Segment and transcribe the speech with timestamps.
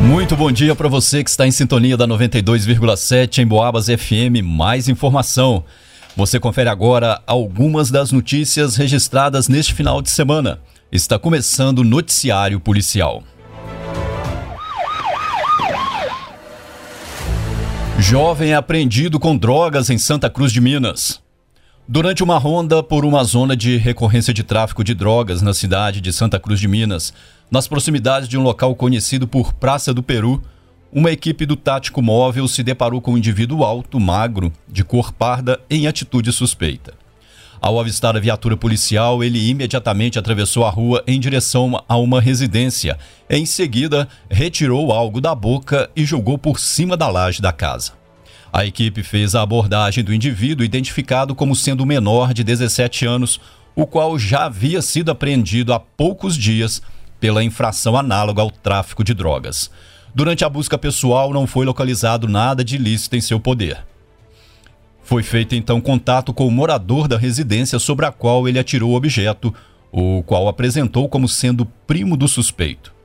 [0.00, 4.42] Muito bom dia para você que está em sintonia da 92,7 em Boabas FM.
[4.44, 5.64] Mais informação.
[6.16, 10.60] Você confere agora algumas das notícias registradas neste final de semana.
[10.92, 13.22] Está começando o Noticiário Policial.
[17.98, 21.25] Jovem apreendido com drogas em Santa Cruz de Minas.
[21.88, 26.12] Durante uma ronda por uma zona de recorrência de tráfico de drogas na cidade de
[26.12, 27.14] Santa Cruz de Minas,
[27.48, 30.42] nas proximidades de um local conhecido por Praça do Peru,
[30.92, 35.60] uma equipe do tático móvel se deparou com um indivíduo alto, magro, de cor parda,
[35.70, 36.92] em atitude suspeita.
[37.60, 42.98] Ao avistar a viatura policial, ele imediatamente atravessou a rua em direção a uma residência.
[43.30, 47.92] Em seguida, retirou algo da boca e jogou por cima da laje da casa.
[48.56, 53.38] A equipe fez a abordagem do indivíduo identificado como sendo menor de 17 anos,
[53.74, 56.80] o qual já havia sido apreendido há poucos dias
[57.20, 59.70] pela infração análoga ao tráfico de drogas.
[60.14, 63.84] Durante a busca pessoal, não foi localizado nada de ilícito em seu poder.
[65.02, 68.96] Foi feito então contato com o morador da residência sobre a qual ele atirou o
[68.96, 69.52] objeto,
[69.92, 72.95] o qual apresentou como sendo primo do suspeito.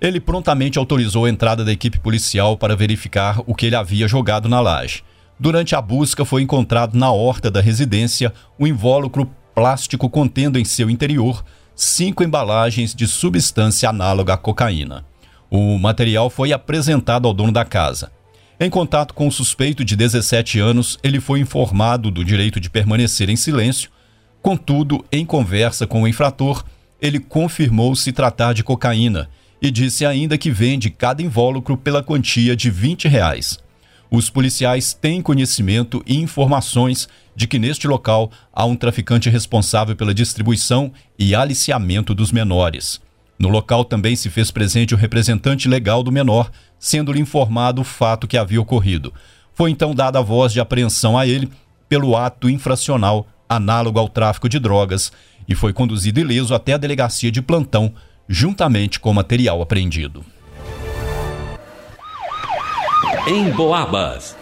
[0.00, 4.48] Ele prontamente autorizou a entrada da equipe policial para verificar o que ele havia jogado
[4.48, 5.02] na laje.
[5.38, 10.88] Durante a busca, foi encontrado na horta da residência um invólucro plástico contendo em seu
[10.88, 15.04] interior cinco embalagens de substância análoga à cocaína.
[15.50, 18.10] O material foi apresentado ao dono da casa.
[18.58, 23.28] Em contato com o suspeito de 17 anos, ele foi informado do direito de permanecer
[23.28, 23.90] em silêncio.
[24.42, 26.64] Contudo, em conversa com o infrator,
[27.00, 29.28] ele confirmou se tratar de cocaína
[29.60, 33.58] e disse ainda que vende cada invólucro pela quantia de 20 reais.
[34.10, 40.12] Os policiais têm conhecimento e informações de que neste local há um traficante responsável pela
[40.12, 43.00] distribuição e aliciamento dos menores.
[43.38, 48.26] No local também se fez presente o representante legal do menor, sendo-lhe informado o fato
[48.26, 49.14] que havia ocorrido.
[49.54, 51.48] Foi então dada a voz de apreensão a ele
[51.88, 55.12] pelo ato infracional análogo ao tráfico de drogas
[55.48, 57.92] e foi conduzido ileso até a delegacia de plantão
[58.32, 60.24] juntamente com material apreendido.
[63.26, 64.36] Em Boabas.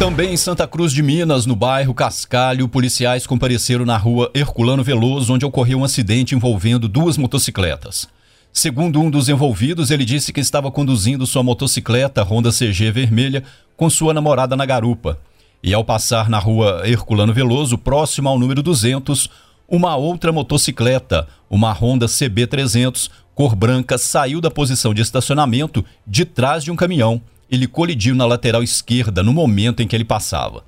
[0.00, 5.32] Também em Santa Cruz de Minas, no bairro Cascalho, policiais compareceram na rua Herculano Veloso,
[5.32, 8.08] onde ocorreu um acidente envolvendo duas motocicletas.
[8.52, 13.44] Segundo um dos envolvidos, ele disse que estava conduzindo sua motocicleta Honda CG vermelha
[13.76, 15.20] com sua namorada na garupa.
[15.62, 19.30] E ao passar na rua Herculano Veloso, próximo ao número 200,
[19.70, 26.64] uma outra motocicleta, uma Honda CB300, cor branca, saiu da posição de estacionamento de trás
[26.64, 27.22] de um caminhão.
[27.48, 30.64] Ele colidiu na lateral esquerda no momento em que ele passava.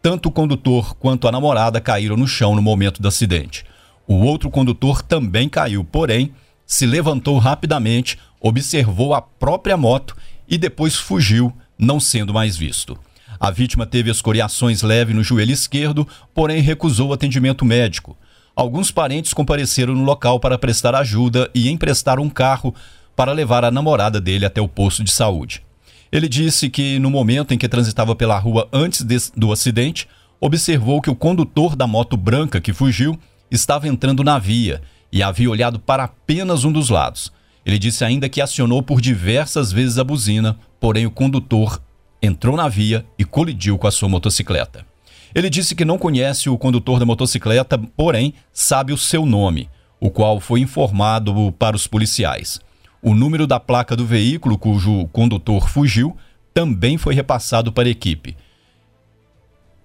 [0.00, 3.64] Tanto o condutor quanto a namorada caíram no chão no momento do acidente.
[4.06, 6.32] O outro condutor também caiu, porém,
[6.64, 10.16] se levantou rapidamente, observou a própria moto
[10.48, 12.96] e depois fugiu, não sendo mais visto.
[13.40, 18.16] A vítima teve escoriações leves no joelho esquerdo, porém recusou atendimento médico.
[18.56, 22.74] Alguns parentes compareceram no local para prestar ajuda e emprestar um carro
[23.14, 25.62] para levar a namorada dele até o posto de saúde.
[26.10, 29.04] Ele disse que, no momento em que transitava pela rua antes
[29.36, 30.08] do acidente,
[30.40, 33.18] observou que o condutor da moto branca que fugiu
[33.50, 34.80] estava entrando na via
[35.12, 37.30] e havia olhado para apenas um dos lados.
[37.64, 41.78] Ele disse ainda que acionou por diversas vezes a buzina, porém o condutor
[42.22, 44.95] entrou na via e colidiu com a sua motocicleta.
[45.36, 49.68] Ele disse que não conhece o condutor da motocicleta, porém sabe o seu nome,
[50.00, 52.58] o qual foi informado para os policiais.
[53.02, 56.16] O número da placa do veículo cujo condutor fugiu
[56.54, 58.34] também foi repassado para a equipe.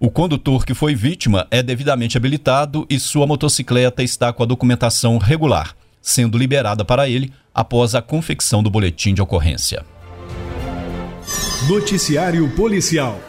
[0.00, 5.18] O condutor que foi vítima é devidamente habilitado e sua motocicleta está com a documentação
[5.18, 9.84] regular, sendo liberada para ele após a confecção do boletim de ocorrência.
[11.68, 13.20] Noticiário Policial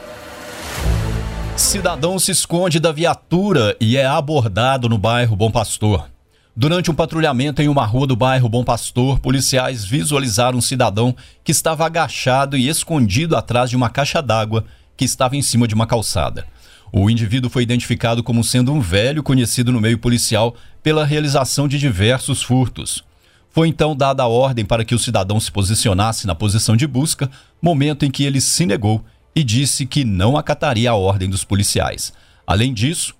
[1.56, 6.09] Cidadão se esconde da viatura e é abordado no bairro Bom Pastor.
[6.56, 11.52] Durante um patrulhamento em uma rua do bairro Bom Pastor, policiais visualizaram um cidadão que
[11.52, 14.66] estava agachado e escondido atrás de uma caixa d'água
[14.97, 16.46] que estava em cima de uma calçada.
[16.91, 21.78] O indivíduo foi identificado como sendo um velho conhecido no meio policial pela realização de
[21.78, 23.03] diversos furtos.
[23.52, 27.29] Foi então dada a ordem para que o cidadão se posicionasse na posição de busca,
[27.61, 29.03] momento em que ele se negou
[29.35, 32.14] e disse que não acataria a ordem dos policiais.
[32.46, 33.16] Além disso,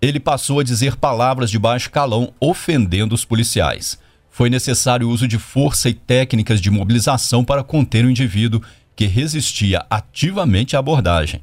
[0.00, 3.98] ele passou a dizer palavras de baixo calão ofendendo os policiais.
[4.30, 8.62] Foi necessário o uso de força e técnicas de mobilização para conter o indivíduo
[8.96, 11.42] que resistia ativamente à abordagem.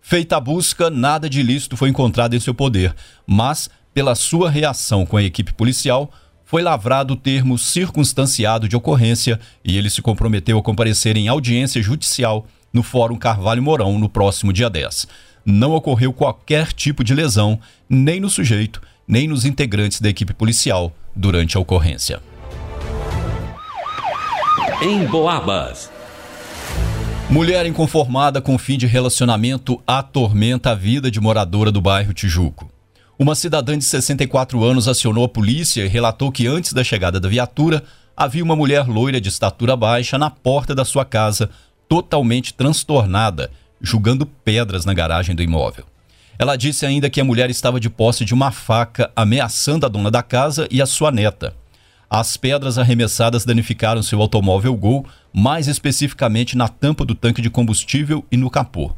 [0.00, 2.94] Feita a busca, nada de ilícito foi encontrado em seu poder,
[3.26, 6.10] mas, pela sua reação com a equipe policial,
[6.44, 11.82] foi lavrado o termo circunstanciado de ocorrência e ele se comprometeu a comparecer em audiência
[11.82, 12.46] judicial
[12.78, 15.08] no Fórum Carvalho Mourão no próximo dia 10.
[15.44, 17.58] Não ocorreu qualquer tipo de lesão,
[17.88, 22.20] nem no sujeito, nem nos integrantes da equipe policial durante a ocorrência.
[24.80, 25.90] Em Boabas.
[27.28, 32.70] Mulher inconformada com fim de relacionamento atormenta a vida de moradora do bairro Tijuco.
[33.18, 37.28] Uma cidadã de 64 anos acionou a polícia e relatou que antes da chegada da
[37.28, 37.82] viatura
[38.16, 41.50] havia uma mulher loira de estatura baixa na porta da sua casa,
[41.88, 43.50] totalmente transtornada,
[43.80, 45.84] jogando pedras na garagem do imóvel.
[46.38, 50.10] Ela disse ainda que a mulher estava de posse de uma faca, ameaçando a dona
[50.10, 51.54] da casa e a sua neta.
[52.08, 58.24] As pedras arremessadas danificaram seu automóvel Gol, mais especificamente na tampa do tanque de combustível
[58.30, 58.92] e no capô.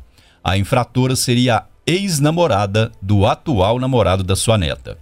[0.44, 4.96] A infratora seria a ex-namorada do atual namorado da sua neta.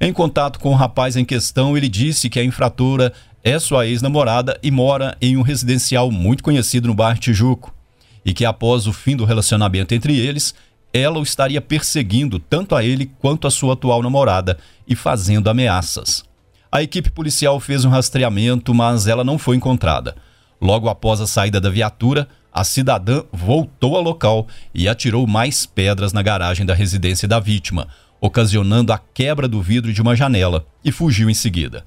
[0.00, 3.12] Em contato com o rapaz em questão, ele disse que a infratora
[3.48, 7.74] é sua ex-namorada e mora em um residencial muito conhecido no bairro Tijuco.
[8.22, 10.54] E que após o fim do relacionamento entre eles,
[10.92, 16.24] ela o estaria perseguindo tanto a ele quanto a sua atual namorada e fazendo ameaças.
[16.70, 20.14] A equipe policial fez um rastreamento, mas ela não foi encontrada.
[20.60, 26.12] Logo após a saída da viatura, a cidadã voltou ao local e atirou mais pedras
[26.12, 27.88] na garagem da residência da vítima,
[28.20, 31.84] ocasionando a quebra do vidro de uma janela, e fugiu em seguida.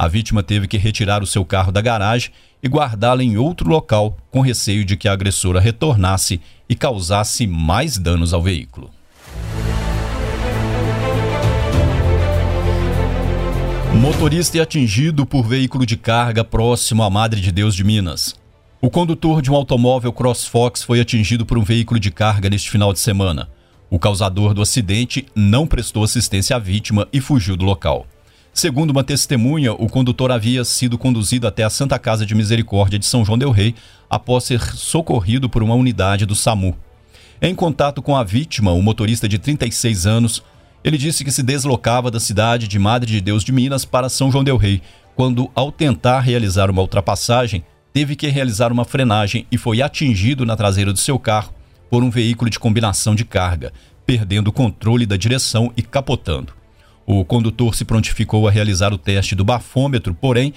[0.00, 2.30] A vítima teve que retirar o seu carro da garagem
[2.62, 7.98] e guardá-lo em outro local, com receio de que a agressora retornasse e causasse mais
[7.98, 8.90] danos ao veículo.
[13.92, 18.34] Motorista é atingido por veículo de carga próximo à Madre de Deus de Minas.
[18.80, 22.94] O condutor de um automóvel CrossFox foi atingido por um veículo de carga neste final
[22.94, 23.50] de semana.
[23.90, 28.06] O causador do acidente não prestou assistência à vítima e fugiu do local.
[28.52, 33.06] Segundo uma testemunha, o condutor havia sido conduzido até a Santa Casa de Misericórdia de
[33.06, 33.74] São João del Rei
[34.08, 36.76] após ser socorrido por uma unidade do SAMU.
[37.40, 40.42] Em contato com a vítima, o motorista de 36 anos,
[40.82, 44.30] ele disse que se deslocava da cidade de Madre de Deus de Minas para São
[44.30, 44.82] João del Rei,
[45.14, 50.56] quando, ao tentar realizar uma ultrapassagem, teve que realizar uma frenagem e foi atingido na
[50.56, 51.54] traseira do seu carro
[51.88, 53.72] por um veículo de combinação de carga,
[54.04, 56.59] perdendo o controle da direção e capotando.
[57.12, 60.54] O condutor se prontificou a realizar o teste do bafômetro, porém,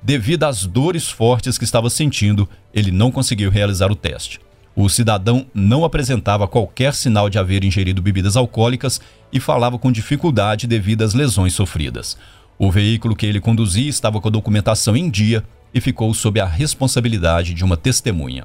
[0.00, 4.38] devido às dores fortes que estava sentindo, ele não conseguiu realizar o teste.
[4.76, 9.00] O cidadão não apresentava qualquer sinal de haver ingerido bebidas alcoólicas
[9.32, 12.16] e falava com dificuldade devido às lesões sofridas.
[12.56, 15.42] O veículo que ele conduzia estava com a documentação em dia
[15.74, 18.44] e ficou sob a responsabilidade de uma testemunha.